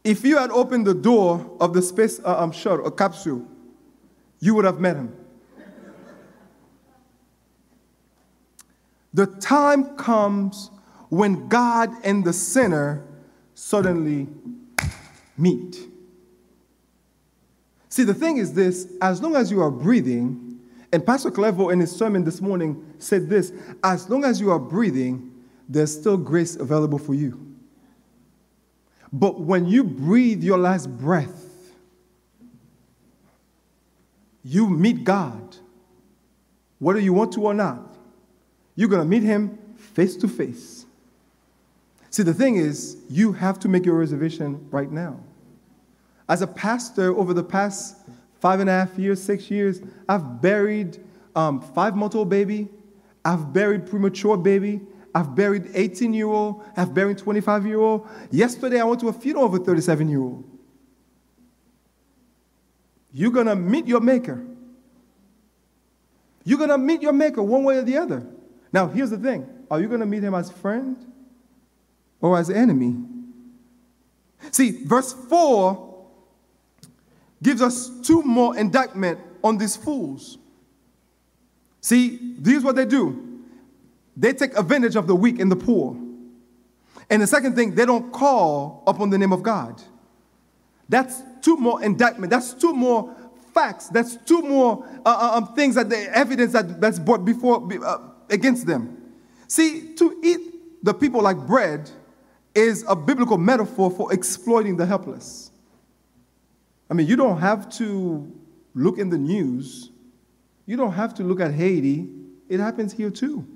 [0.04, 3.46] If you had opened the door of the space uh, um, shuttle, a capsule,
[4.40, 5.16] you would have met him.
[9.14, 10.72] The time comes
[11.10, 13.06] when God and the sinner
[13.54, 14.28] suddenly
[15.38, 15.91] meet.
[17.92, 20.62] See, the thing is this as long as you are breathing,
[20.94, 23.52] and Pastor Clevo in his sermon this morning said this
[23.84, 25.30] as long as you are breathing,
[25.68, 27.54] there's still grace available for you.
[29.12, 31.50] But when you breathe your last breath,
[34.42, 35.58] you meet God,
[36.80, 37.98] whether you want to or not.
[38.76, 40.86] You're going to meet him face to face.
[42.10, 45.20] See, the thing is, you have to make your reservation right now.
[46.32, 47.98] As a pastor, over the past
[48.40, 50.98] five and a half years, six years, I've buried
[51.36, 52.70] um, five month old baby,
[53.26, 54.80] I've buried premature baby,
[55.14, 58.08] I've buried 18 year old, I've buried 25 year old.
[58.32, 60.50] Yesterday, I went to a funeral of a 37 year old.
[63.12, 64.42] You're to meet your maker.
[66.46, 68.26] You're to meet your maker one way or the other.
[68.72, 70.96] Now, here's the thing are you to meet him as friend
[72.22, 72.96] or as enemy?
[74.52, 75.91] See, verse 4
[77.42, 80.38] gives us two more indictment on these fools.
[81.82, 83.28] See, here's what they do
[84.16, 85.98] they take advantage of the weak and the poor.
[87.10, 89.82] And the second thing, they don't call upon the name of God.
[90.88, 92.30] That's two more indictment.
[92.30, 93.16] That's two more
[93.54, 93.88] facts.
[93.88, 97.98] That's two more uh, uh um, things that the evidence that, that's brought before uh,
[98.30, 98.98] against them.
[99.48, 101.90] See, to eat the people like bread
[102.56, 105.51] is a biblical metaphor for exploiting the helpless.
[106.92, 108.30] I mean, you don't have to
[108.76, 109.92] look in the news,
[110.66, 112.10] you don't have to look at Haiti,
[112.50, 113.48] it happens here too.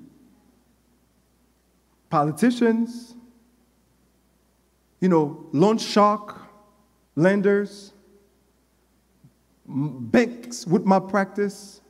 [2.08, 3.14] Politicians,
[5.00, 6.40] you know, loan shark,
[7.14, 7.92] lenders,
[9.66, 11.82] banks with malpractice,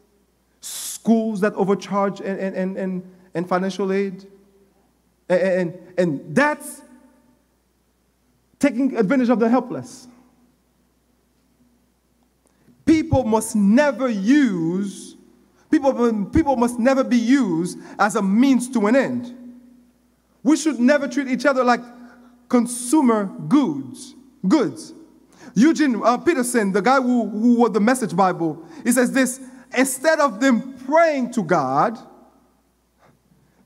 [0.60, 4.26] schools that overcharge and, and, and, and financial aid.
[5.28, 6.82] And, and, and that's
[8.58, 10.08] taking advantage of the helpless.
[13.06, 15.14] People must never use,
[15.70, 19.32] people, people must never be used as a means to an end.
[20.42, 21.80] We should never treat each other like
[22.48, 24.14] consumer goods.
[24.46, 24.92] Goods.
[25.54, 29.40] Eugene uh, Peterson, the guy who, who wrote the Message Bible, he says this
[29.76, 31.96] instead of them praying to God,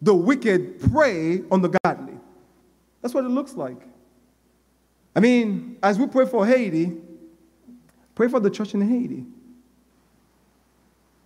[0.02, 2.14] the wicked prey on the godly.
[3.00, 3.80] That's what it looks like.
[5.16, 6.98] I mean, as we pray for Haiti,
[8.20, 9.24] pray for the church in Haiti.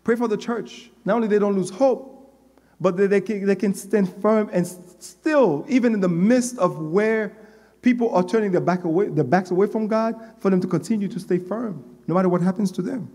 [0.05, 0.93] Pray for the church.
[1.05, 2.33] Not only they don't lose hope,
[2.81, 6.79] but they, they, can, they can stand firm and still, even in the midst of
[6.79, 7.37] where
[7.83, 11.09] people are turning their, back away, their backs away from God, for them to continue
[11.09, 13.11] to stay firm, no matter what happens to them.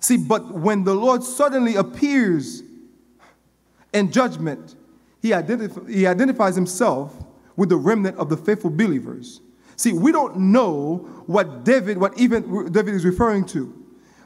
[0.00, 2.64] See, but when the Lord suddenly appears
[3.92, 4.74] in judgment,
[5.20, 7.14] he, identif- he identifies himself
[7.54, 9.40] with the remnant of the faithful believers.
[9.76, 13.78] See, we don't know what David, what even David is referring to.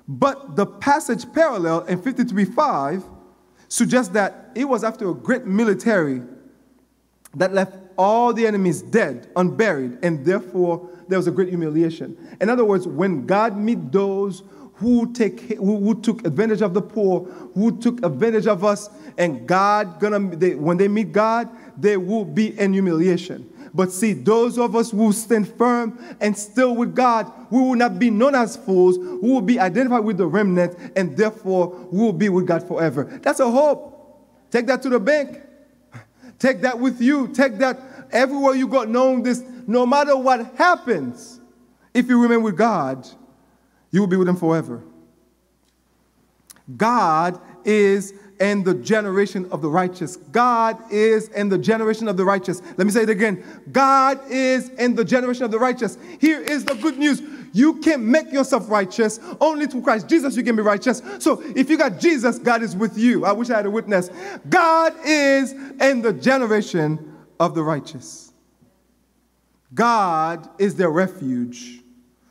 [0.08, 3.04] But the passage parallel in 53.5
[3.68, 6.22] suggests that it was after a great military
[7.34, 12.16] that left all the enemies dead, unburied, and therefore there was a great humiliation.
[12.40, 14.42] In other words, when God meet those
[14.74, 19.46] who, take, who, who took advantage of the poor, who took advantage of us, and
[19.46, 23.50] God gonna they, when they meet God, they will be in humiliation.
[23.76, 27.98] But see, those of us who stand firm and still with God, we will not
[27.98, 28.98] be known as fools.
[28.98, 33.04] We will be identified with the remnant, and therefore we will be with God forever.
[33.22, 33.92] That's a hope.
[34.50, 35.42] Take that to the bank.
[36.38, 37.28] Take that with you.
[37.28, 37.78] Take that
[38.12, 41.38] everywhere you go, knowing this, no matter what happens,
[41.92, 43.06] if you remain with God,
[43.90, 44.82] you will be with Him forever.
[46.76, 50.16] God is in the generation of the righteous.
[50.16, 52.60] God is in the generation of the righteous.
[52.76, 53.42] Let me say it again.
[53.72, 55.96] God is in the generation of the righteous.
[56.20, 57.22] Here is the good news.
[57.52, 59.18] You can't make yourself righteous.
[59.40, 61.00] Only through Christ Jesus you can be righteous.
[61.18, 63.24] So if you got Jesus, God is with you.
[63.24, 64.10] I wish I had a witness.
[64.48, 68.32] God is in the generation of the righteous.
[69.72, 71.82] God is their refuge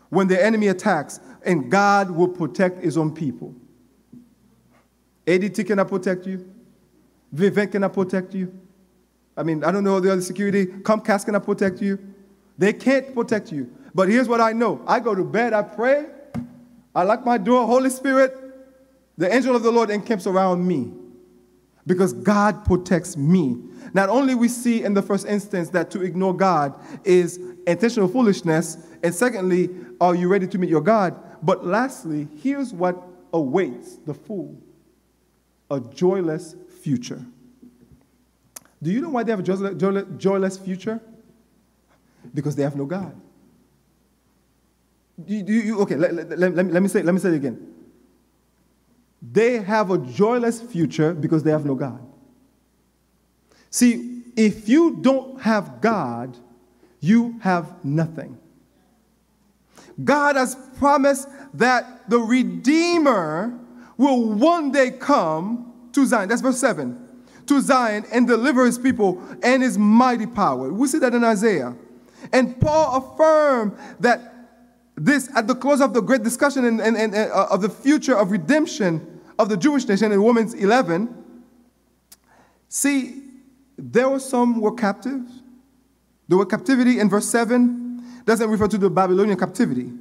[0.10, 3.54] when the enemy attacks, and God will protect his own people.
[5.26, 6.50] ADT cannot protect you.
[7.34, 8.54] Vivint cannot protect you.
[9.38, 10.66] I mean, I don't know the other security.
[10.66, 12.00] Comcast cannot protect you.
[12.58, 13.70] They can't protect you.
[13.94, 16.06] But here's what I know I go to bed, I pray,
[16.94, 18.36] I lock my door, Holy Spirit,
[19.18, 20.92] the angel of the Lord encamps around me
[21.88, 23.58] because God protects me.
[23.94, 28.78] Not only we see in the first instance that to ignore God is intentional foolishness,
[29.04, 29.70] and secondly,
[30.02, 31.16] are you ready to meet your God?
[31.44, 33.02] But lastly, here's what
[33.34, 34.58] awaits the fool
[35.70, 37.24] a joyless future.
[38.82, 41.02] Do you know why they have a joyless future?
[42.34, 43.16] Because they have no God.
[45.24, 47.36] Do you, do you, okay, let, let, let, let, me say, let me say it
[47.36, 47.74] again.
[49.22, 52.06] They have a joyless future because they have no God.
[53.70, 56.38] See, if you don't have God,
[57.00, 58.38] you have nothing.
[60.04, 63.58] God has promised that the Redeemer
[63.98, 66.30] will one day come to Zion.
[66.30, 67.02] That's verse 7.
[67.48, 70.72] To Zion and deliver his people and his mighty power.
[70.74, 71.76] We see that in Isaiah.
[72.34, 74.34] And Paul affirmed that
[74.96, 79.22] this, at the close of the great discussion in, uh, of the future of redemption
[79.38, 81.14] of the Jewish nation in Romans 11,
[82.70, 83.22] see,
[83.78, 85.22] there were some were captive.
[86.28, 89.92] There were captivity in verse 7 doesn't refer to the Babylonian captivity.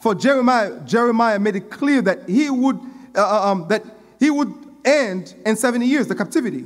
[0.00, 2.78] For Jeremiah, Jeremiah made it clear that he would
[3.14, 3.84] uh, uh, um, that
[4.18, 4.52] he would
[4.84, 6.64] end in 70 years, the captivity.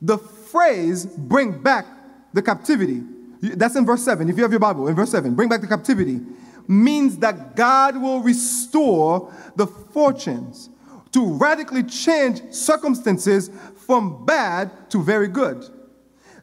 [0.00, 1.86] The phrase, bring back
[2.32, 3.02] the captivity,
[3.40, 4.28] that's in verse 7.
[4.28, 6.20] If you have your Bible, in verse 7, bring back the captivity,
[6.68, 10.70] means that God will restore the fortunes
[11.12, 15.64] to radically change circumstances from bad to very good.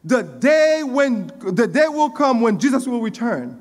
[0.04, 3.60] The day when the day will come when Jesus will return.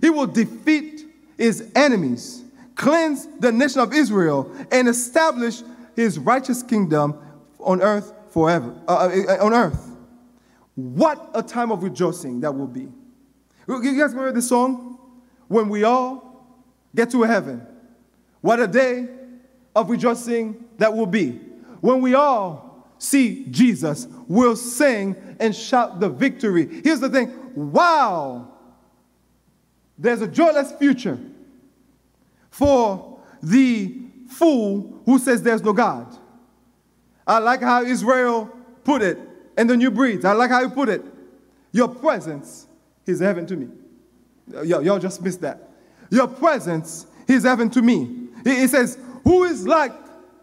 [0.00, 2.44] He will defeat his enemies
[2.80, 5.62] cleanse the nation of Israel, and establish
[5.94, 7.14] his righteous kingdom
[7.58, 8.74] on earth forever.
[8.88, 9.94] Uh, uh, uh, on earth.
[10.76, 12.88] What a time of rejoicing that will be.
[13.68, 14.98] You guys remember the song?
[15.48, 16.56] When we all
[16.96, 17.66] get to heaven.
[18.40, 19.08] What a day
[19.76, 21.32] of rejoicing that will be.
[21.82, 26.80] When we all see Jesus, we'll sing and shout the victory.
[26.82, 28.48] Here's the thing wow,
[29.98, 31.18] there's a joyless future
[32.60, 33.90] for the
[34.28, 36.14] fool who says there's no God.
[37.26, 38.54] I like how Israel
[38.84, 39.18] put it
[39.56, 40.26] in the new breeds.
[40.26, 41.02] I like how he put it.
[41.72, 42.66] Your presence
[43.06, 43.68] is heaven to me.
[44.66, 45.70] y'all just missed that.
[46.10, 48.28] Your presence is heaven to me.
[48.44, 49.94] It says, Who is like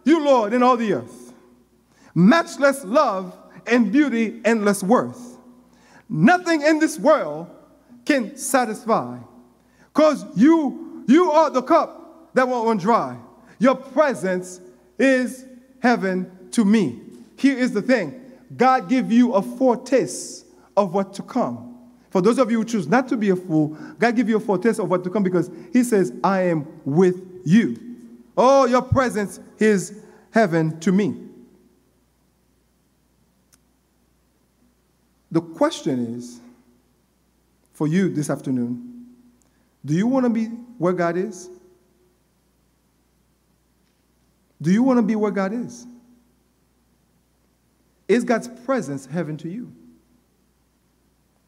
[0.03, 1.33] you, Lord, in all the earth?
[2.15, 3.37] Matchless love
[3.67, 5.37] and beauty, endless worth.
[6.09, 7.47] Nothing in this world
[8.05, 9.19] can satisfy.
[9.93, 12.05] Because you, you are the cup
[12.37, 13.17] that won't run dry.
[13.57, 14.61] Your presence
[14.99, 15.43] is
[15.79, 17.01] heaven to me.
[17.35, 18.21] Here is the thing
[18.55, 21.79] God give you a foretaste of what to come.
[22.11, 24.39] For those of you who choose not to be a fool, God give you a
[24.39, 27.75] foretaste of what to come because He says, I am with you.
[28.37, 31.15] Oh, your presence is heaven to me.
[35.31, 36.39] The question is
[37.73, 39.05] for you this afternoon
[39.83, 40.45] do you want to be
[40.77, 41.49] where God is?
[44.61, 45.85] Do you want to be where God is?
[48.07, 49.71] Is God's presence heaven to you?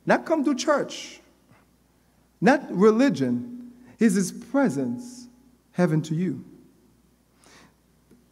[0.05, 1.19] Not come to church,
[2.41, 3.71] not religion.
[3.99, 5.27] Is His presence
[5.71, 6.43] heaven to you?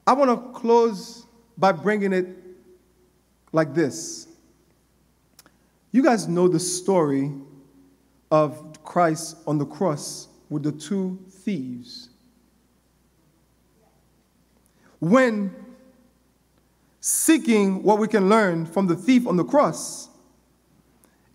[0.05, 1.25] I want to close
[1.57, 2.27] by bringing it
[3.51, 4.27] like this.
[5.91, 7.31] You guys know the story
[8.31, 12.09] of Christ on the cross with the two thieves.
[14.99, 15.53] When
[16.99, 20.09] seeking what we can learn from the thief on the cross,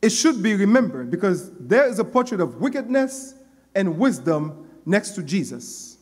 [0.00, 3.34] it should be remembered because there is a portrait of wickedness
[3.74, 5.96] and wisdom next to Jesus.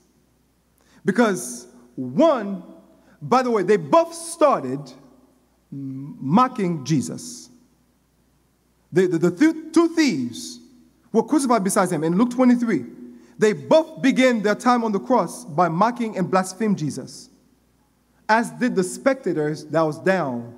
[1.04, 2.62] Because one,
[3.20, 4.80] by the way, they both started
[5.70, 7.50] mocking Jesus.
[8.92, 10.60] The, the, the th- two thieves
[11.12, 12.86] were crucified beside him in Luke 23.
[13.38, 17.29] They both began their time on the cross by mocking and blaspheming Jesus
[18.30, 20.56] as did the spectators that was down.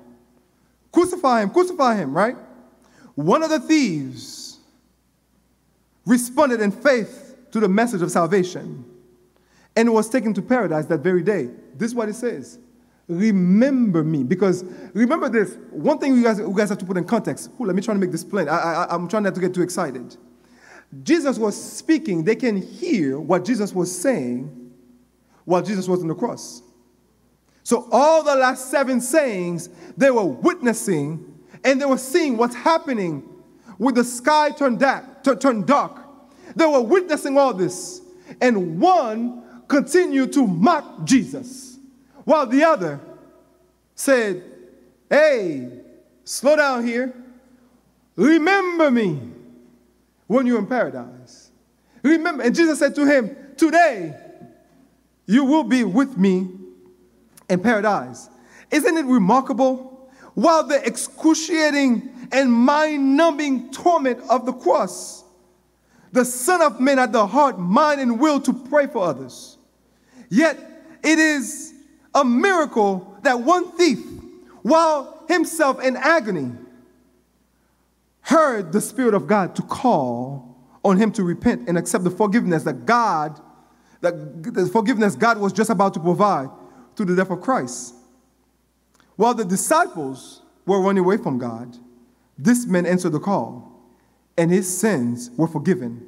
[0.91, 2.35] Crucify him, crucify him, right?
[3.15, 4.59] One of the thieves
[6.05, 8.85] responded in faith to the message of salvation
[9.75, 11.49] and was taken to paradise that very day.
[11.75, 12.59] This is what it says.
[13.07, 14.23] Remember me.
[14.23, 14.63] Because
[14.93, 17.49] remember this, one thing you guys, you guys have to put in context.
[17.59, 18.47] Ooh, let me try to make this plain.
[18.47, 20.15] I, I, I'm trying not to get too excited.
[21.01, 24.71] Jesus was speaking, they can hear what Jesus was saying
[25.45, 26.61] while Jesus was on the cross.
[27.63, 31.33] So, all the last seven sayings, they were witnessing
[31.63, 33.23] and they were seeing what's happening
[33.79, 35.23] with the sky turned dark.
[35.39, 35.97] Turned dark.
[36.55, 38.01] They were witnessing all this.
[38.41, 41.77] And one continued to mock Jesus,
[42.25, 42.99] while the other
[43.95, 44.43] said,
[45.09, 45.69] Hey,
[46.25, 47.13] slow down here.
[48.15, 49.19] Remember me
[50.27, 51.51] when you're in paradise.
[52.03, 54.15] Remember, and Jesus said to him, Today
[55.25, 56.49] you will be with me
[57.53, 58.29] in paradise.
[58.71, 60.09] Isn't it remarkable?
[60.33, 65.23] While the excruciating and mind numbing torment of the cross,
[66.11, 69.57] the Son of Man had the heart, mind, and will to pray for others.
[70.29, 70.57] Yet
[71.03, 71.73] it is
[72.13, 73.99] a miracle that one thief,
[74.63, 76.51] while himself in agony,
[78.21, 82.63] heard the Spirit of God to call on him to repent and accept the forgiveness
[82.63, 83.39] that God,
[84.01, 86.49] that the forgiveness God was just about to provide
[86.95, 87.95] to the death of Christ.
[89.15, 91.77] While the disciples were running away from God,
[92.37, 93.71] this man answered the call,
[94.37, 96.07] and his sins were forgiven,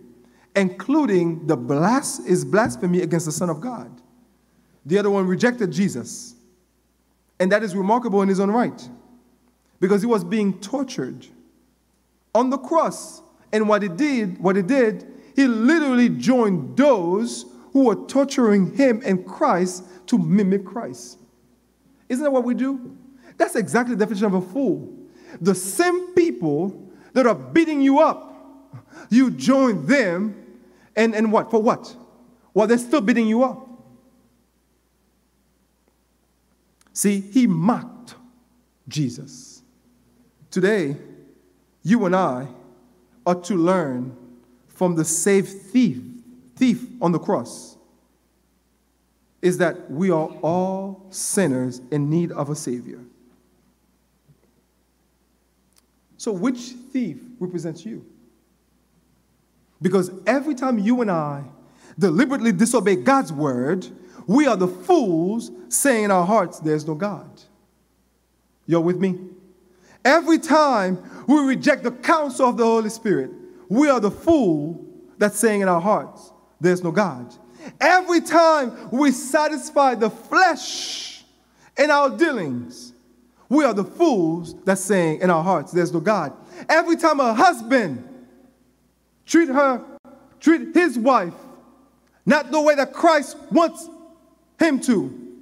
[0.55, 4.01] including the blas- his blasphemy against the Son of God.
[4.85, 6.35] The other one rejected Jesus.
[7.39, 8.89] And that is remarkable in his own right,
[9.79, 11.27] because he was being tortured
[12.33, 13.21] on the cross.
[13.51, 15.05] And what he did, what he did,
[15.35, 17.45] he literally joined those
[17.75, 21.19] who were torturing him and Christ to mimic Christ.
[22.07, 22.95] Isn't that what we do?
[23.35, 24.97] That's exactly the definition of a fool.
[25.41, 28.71] The same people that are beating you up,
[29.09, 30.41] you join them,
[30.95, 31.51] and, and what?
[31.51, 31.93] For what?
[32.53, 33.67] Well, they're still beating you up.
[36.93, 38.15] See, he mocked
[38.87, 39.63] Jesus.
[40.49, 40.95] Today,
[41.83, 42.47] you and I
[43.25, 44.15] are to learn
[44.69, 46.14] from the saved thief,
[46.55, 47.77] thief on the cross
[49.41, 52.99] is that we are all sinners in need of a Savior.
[56.17, 56.57] So, which
[56.91, 58.05] thief represents you?
[59.81, 61.43] Because every time you and I
[61.99, 63.85] deliberately disobey God's word,
[64.25, 67.29] we are the fools saying in our hearts, There's no God.
[68.65, 69.19] You're with me?
[70.03, 70.97] Every time
[71.27, 73.31] we reject the counsel of the Holy Spirit,
[73.69, 74.85] we are the fool
[75.17, 76.31] that's saying in our hearts,
[76.65, 77.31] There's no God.
[77.79, 81.23] Every time we satisfy the flesh
[81.77, 82.91] in our dealings,
[83.49, 86.33] we are the fools that's saying in our hearts, there's no God.
[86.67, 88.07] Every time a husband
[89.27, 89.83] treat her,
[90.39, 91.35] treat his wife,
[92.25, 93.87] not the way that Christ wants
[94.57, 95.37] him to,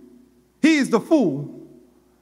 [0.61, 1.67] He is the fool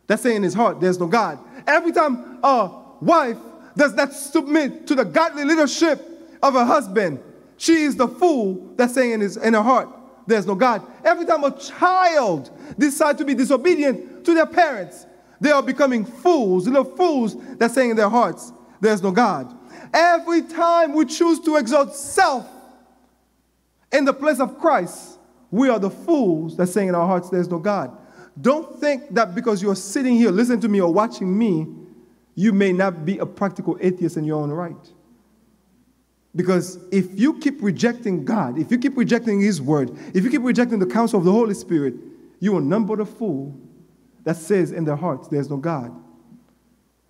[0.05, 1.39] that's saying in his heart, there's no God.
[1.65, 2.69] Every time a
[3.01, 3.37] wife
[3.75, 6.05] does not submit to the godly leadership
[6.43, 7.19] of her husband,
[7.61, 9.87] she is the fool that's saying in, his, in her heart,
[10.25, 10.81] there's no God.
[11.05, 15.05] Every time a child decides to be disobedient to their parents,
[15.39, 19.55] they are becoming fools, little fools that's saying in their hearts, there's no God.
[19.93, 22.49] Every time we choose to exalt self
[23.91, 25.19] in the place of Christ,
[25.51, 27.95] we are the fools that's saying in our hearts, there's no God.
[28.41, 31.67] Don't think that because you're sitting here listening to me or watching me,
[32.33, 34.91] you may not be a practical atheist in your own right.
[36.35, 40.43] Because if you keep rejecting God, if you keep rejecting His word, if you keep
[40.43, 41.95] rejecting the counsel of the Holy Spirit,
[42.39, 43.55] you will number the fool
[44.23, 45.93] that says in their hearts, there's no God.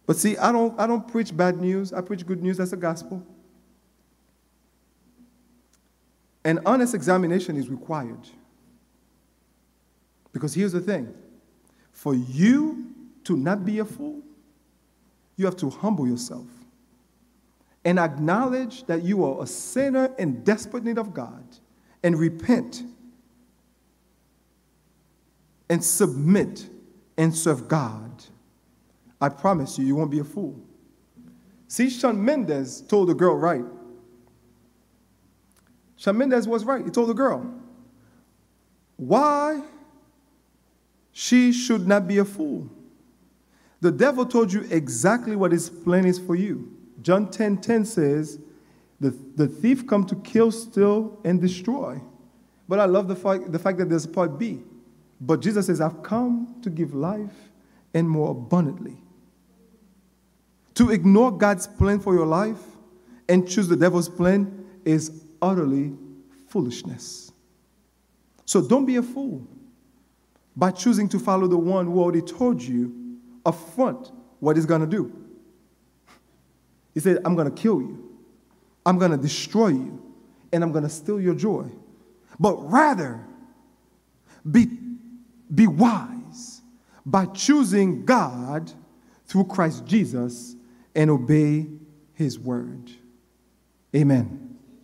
[0.05, 2.57] But see, I don't, I don't preach bad news, I preach good news.
[2.57, 3.25] That's the gospel.
[6.43, 8.27] An honest examination is required.
[10.33, 11.13] Because here's the thing
[11.91, 12.87] for you
[13.25, 14.21] to not be a fool,
[15.35, 16.47] you have to humble yourself
[17.83, 21.43] and acknowledge that you are a sinner in desperate need of God
[22.03, 22.83] and repent
[25.69, 26.69] and submit
[27.17, 28.23] and serve God.
[29.19, 30.59] I promise you, you won't be a fool.
[31.67, 33.63] See, Shawn Mendes told the girl right.
[35.95, 36.83] Shawn Mendes was right.
[36.83, 37.49] He told the girl,
[38.97, 39.61] why
[41.11, 42.69] she should not be a fool.
[43.79, 46.80] The devil told you exactly what his plan is for you.
[47.01, 48.39] John 10 10 says,
[48.99, 51.99] the, the thief come to kill, steal, and destroy.
[52.69, 54.59] But I love the fact, the fact that there's a part B.
[55.19, 57.51] But Jesus says, I've come to give life
[57.93, 58.97] and more abundantly.
[60.75, 62.59] To ignore God's plan for your life
[63.27, 65.93] and choose the devil's plan is utterly
[66.47, 67.31] foolishness.
[68.45, 69.47] So don't be a fool
[70.55, 74.87] by choosing to follow the one who already told you upfront what he's going to
[74.87, 75.20] do.
[76.93, 78.09] He said, I'm going to kill you,
[78.85, 80.01] I'm going to destroy you,
[80.51, 81.65] and I'm going to steal your joy.
[82.39, 83.25] But rather,
[84.49, 84.67] be,
[85.53, 86.61] be wise
[87.05, 88.71] by choosing God
[89.25, 90.55] through Christ Jesus
[90.95, 91.67] and obey
[92.13, 92.91] his word.
[93.95, 94.50] Amen.